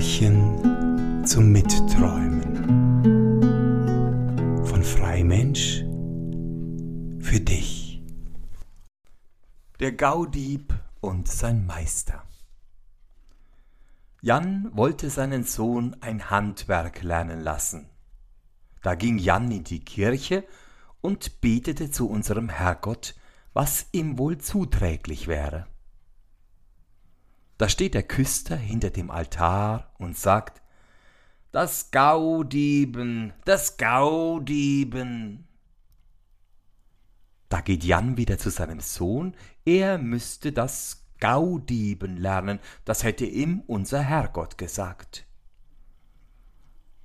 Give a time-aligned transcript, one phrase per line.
[0.00, 2.42] Märchen zum Mitträumen
[4.64, 5.84] von Freimensch
[7.20, 8.02] für dich.
[9.78, 10.72] Der Gaudieb
[11.02, 12.22] und sein Meister.
[14.22, 17.90] Jan wollte seinen Sohn ein Handwerk lernen lassen.
[18.82, 20.46] Da ging Jan in die Kirche
[21.02, 23.16] und betete zu unserem Herrgott,
[23.52, 25.66] was ihm wohl zuträglich wäre.
[27.60, 30.62] Da steht der Küster hinter dem Altar und sagt,
[31.52, 35.46] das Gaudieben, das Gaudieben.
[37.50, 43.62] Da geht Jan wieder zu seinem Sohn, er müsste das Gaudieben lernen, das hätte ihm
[43.66, 45.26] unser Herrgott gesagt.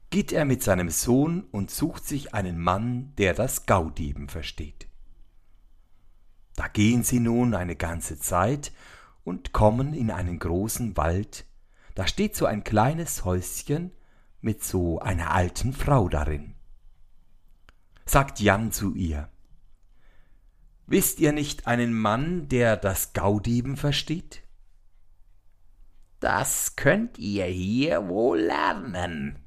[0.10, 4.88] Geht er mit seinem Sohn und sucht sich einen Mann, der das Gaudieben versteht.
[6.55, 8.72] Da gehen sie nun eine ganze Zeit
[9.25, 11.45] und kommen in einen großen Wald,
[11.95, 13.91] da steht so ein kleines Häuschen
[14.40, 16.55] mit so einer alten Frau darin.
[18.05, 19.29] Sagt Jan zu ihr,
[20.87, 24.43] Wisst ihr nicht einen Mann, der das Gaudieben versteht?
[26.20, 29.39] Das könnt ihr hier wohl lernen,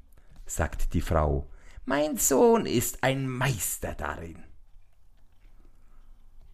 [0.47, 1.49] sagt die Frau.
[1.85, 4.43] Mein Sohn ist ein Meister darin.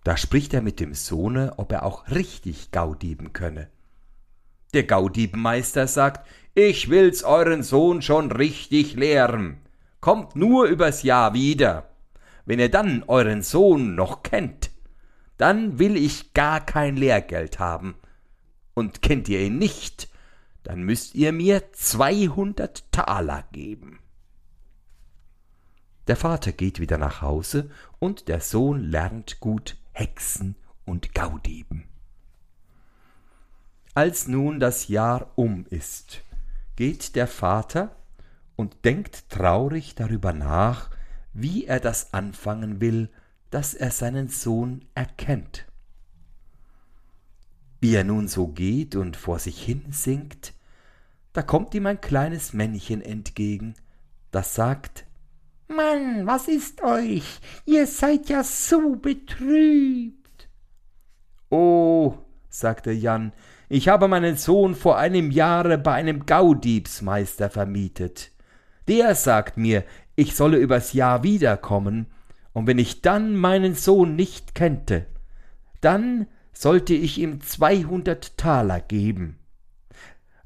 [0.04, 3.68] Da spricht er mit dem Sohne, ob er auch richtig Gaudieben könne.
[4.74, 9.62] Der Gaudiebenmeister sagt, ich will's euren Sohn schon richtig lehren.
[10.00, 11.88] Kommt nur übers Jahr wieder.
[12.44, 14.70] Wenn ihr dann euren Sohn noch kennt,
[15.38, 17.94] dann will ich gar kein Lehrgeld haben.
[18.74, 20.08] Und kennt ihr ihn nicht,
[20.64, 24.00] dann müsst ihr mir zweihundert Taler geben.
[26.08, 31.84] Der Vater geht wieder nach Hause und der Sohn lernt gut Hexen und Gaudieben.
[33.94, 36.22] Als nun das Jahr um ist,
[36.74, 37.94] geht der Vater
[38.56, 40.90] und denkt traurig darüber nach,
[41.32, 43.08] wie er das anfangen will,
[43.50, 45.64] dass er seinen Sohn erkennt.
[47.80, 50.54] Wie er nun so geht und vor sich hin singt,
[51.32, 53.74] da kommt ihm ein kleines Männchen entgegen,
[54.32, 55.06] das sagt
[55.68, 57.40] Mann, was ist euch?
[57.64, 60.48] Ihr seid ja so betrübt.
[61.50, 62.14] Oh,
[62.48, 63.32] sagte Jan,
[63.68, 68.30] ich habe meinen Sohn vor einem Jahre bei einem Gaudiebsmeister vermietet.
[68.88, 69.84] Der sagt mir,
[70.16, 72.06] ich solle übers Jahr wiederkommen,
[72.52, 75.06] und wenn ich dann meinen Sohn nicht kennte,
[75.80, 79.38] dann sollte ich ihm zweihundert Taler geben.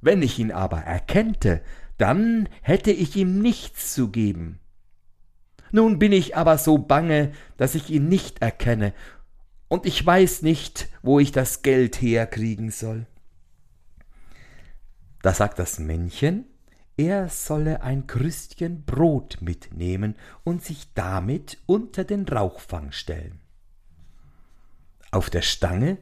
[0.00, 1.60] Wenn ich ihn aber erkennte,
[1.98, 4.58] dann hätte ich ihm nichts zu geben.
[5.70, 8.92] Nun bin ich aber so bange, dass ich ihn nicht erkenne,
[9.68, 13.06] und ich weiß nicht, wo ich das Geld herkriegen soll.
[15.20, 16.46] Da sagt das Männchen,
[16.96, 23.40] er solle ein Krüstchen Brot mitnehmen und sich damit unter den Rauchfang stellen.
[25.10, 25.98] Auf der Stange,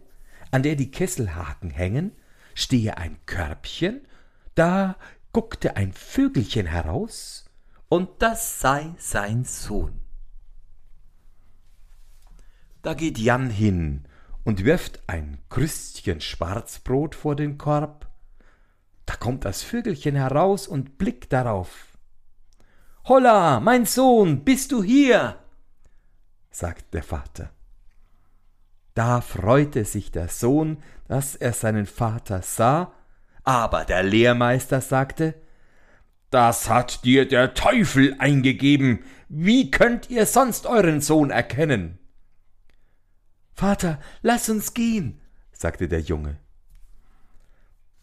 [0.52, 2.12] an der die Kesselhaken hängen,
[2.54, 4.06] stehe ein Körbchen,
[4.54, 4.96] da
[5.32, 7.45] guckte ein Vögelchen heraus
[7.88, 10.00] und das sei sein Sohn.
[12.82, 14.06] Da geht Jan hin
[14.44, 18.08] und wirft ein Krüstchen Schwarzbrot vor den Korb.
[19.04, 21.96] Da kommt das Vögelchen heraus und blickt darauf.
[23.04, 25.38] Holla, mein Sohn, bist du hier?
[26.50, 27.50] sagt der Vater.
[28.94, 32.92] Da freute sich der Sohn, dass er seinen Vater sah,
[33.44, 35.34] aber der Lehrmeister sagte,
[36.30, 39.04] das hat dir der Teufel eingegeben.
[39.28, 41.98] Wie könnt ihr sonst euren Sohn erkennen?
[43.52, 45.20] Vater, lass uns gehen,
[45.52, 46.36] sagte der Junge.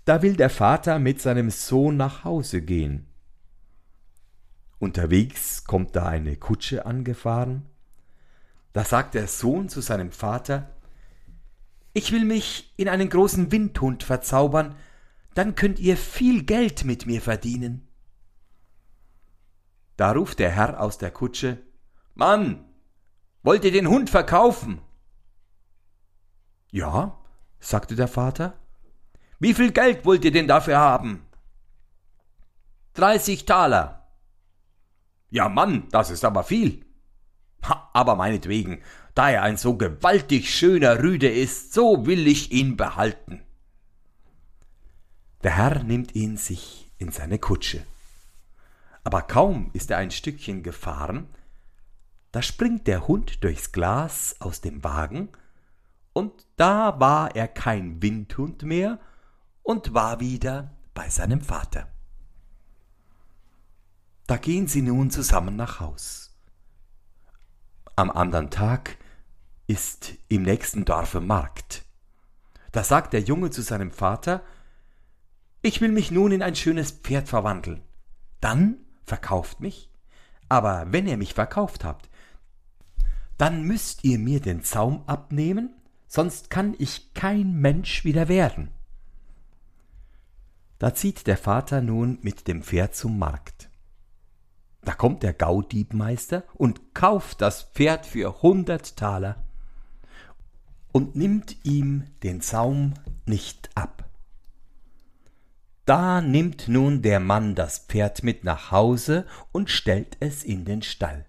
[0.05, 3.07] Da will der Vater mit seinem Sohn nach Hause gehen.
[4.79, 7.63] Unterwegs kommt da eine Kutsche angefahren.
[8.73, 10.71] Da sagt der Sohn zu seinem Vater,
[11.93, 14.75] Ich will mich in einen großen Windhund verzaubern,
[15.35, 17.87] dann könnt ihr viel Geld mit mir verdienen.
[20.03, 21.59] Da ruft der Herr aus der Kutsche
[22.13, 22.65] Mann,
[23.41, 24.81] wollt ihr den Hund verkaufen?
[26.71, 27.17] Ja,
[27.61, 28.53] sagte der Vater.
[29.39, 31.25] Wie viel Geld wollt ihr denn dafür haben?
[32.95, 34.05] Dreißig Taler.
[35.29, 36.85] Ja, Mann, das ist aber viel.
[37.63, 38.81] Ha, aber meinetwegen,
[39.15, 43.41] da er ein so gewaltig schöner Rüde ist, so will ich ihn behalten.
[45.43, 47.85] Der Herr nimmt ihn sich in seine Kutsche.
[49.03, 51.27] Aber kaum ist er ein Stückchen gefahren,
[52.31, 55.29] da springt der Hund durchs Glas aus dem Wagen,
[56.13, 58.99] und da war er kein Windhund mehr
[59.63, 61.87] und war wieder bei seinem Vater.
[64.27, 66.35] Da gehen sie nun zusammen nach Haus.
[67.95, 68.97] Am anderen Tag
[69.67, 71.85] ist im nächsten Dorfe Markt.
[72.71, 74.43] Da sagt der Junge zu seinem Vater,
[75.61, 77.83] ich will mich nun in ein schönes Pferd verwandeln.
[78.41, 79.89] Dann verkauft mich,
[80.49, 82.09] aber wenn ihr mich verkauft habt,
[83.37, 85.73] dann müsst ihr mir den Zaum abnehmen,
[86.07, 88.69] sonst kann ich kein Mensch wieder werden.
[90.79, 93.69] Da zieht der Vater nun mit dem Pferd zum Markt.
[94.81, 99.43] Da kommt der Gaudiebmeister und kauft das Pferd für hundert Taler
[100.91, 102.93] und nimmt ihm den Zaum
[103.25, 104.02] nicht ab.
[105.85, 110.81] Da nimmt nun der Mann das Pferd mit nach Hause und stellt es in den
[110.81, 111.25] Stall.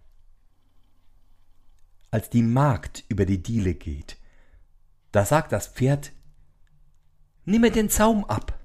[2.10, 4.16] Als die Magd über die Diele geht,
[5.10, 6.12] da sagt das Pferd,
[7.44, 8.58] Nimm mir den Zaum ab.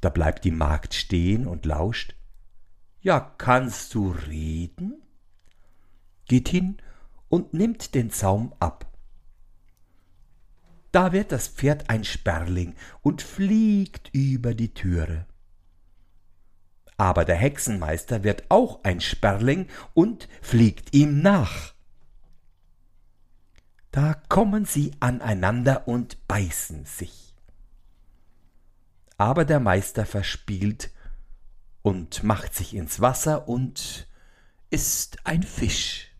[0.00, 2.14] Da bleibt die Magd stehen und lauscht.
[3.00, 5.02] Ja, kannst du reden?
[6.26, 6.76] Geht hin
[7.28, 8.87] und nimmt den Zaum ab.
[10.92, 15.26] Da wird das Pferd ein Sperling und fliegt über die Türe.
[16.96, 21.74] Aber der Hexenmeister wird auch ein Sperling und fliegt ihm nach.
[23.90, 27.34] Da kommen sie aneinander und beißen sich.
[29.16, 30.90] Aber der Meister verspielt
[31.82, 34.08] und macht sich ins Wasser und
[34.70, 36.12] ist ein Fisch.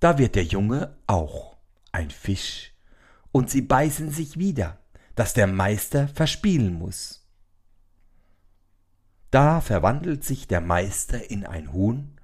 [0.00, 1.55] Da wird der Junge auch
[1.96, 2.74] ein Fisch,
[3.32, 4.78] und sie beißen sich wieder,
[5.14, 7.26] dass der Meister verspielen muss.
[9.30, 12.20] Da verwandelt sich der Meister in ein Huhn,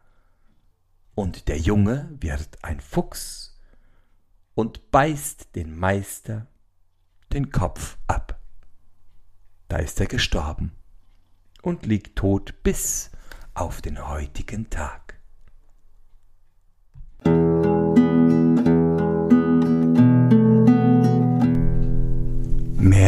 [1.15, 3.59] und der Junge wird ein Fuchs
[4.55, 6.47] und beißt den Meister
[7.33, 8.41] den Kopf ab.
[9.69, 10.73] Da ist er gestorben
[11.63, 13.11] und liegt tot bis
[13.55, 15.02] auf den heutigen Tag.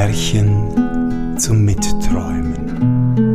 [0.05, 3.34] Märchen zum Mitträumen